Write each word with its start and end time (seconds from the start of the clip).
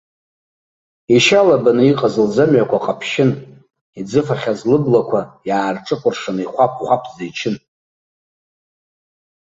Ишьалабаны 1.15 1.83
иҟаз 1.91 2.15
лӡамҩақәа 2.25 2.83
ҟаԥшьын, 2.83 3.31
иӡыфахьаз 3.99 4.59
лыблақәа 4.69 5.21
иаарҿыкәыршаны 5.49 6.41
ихәаԥ-хәаԥӡа 6.43 7.23
ичын. 7.29 7.55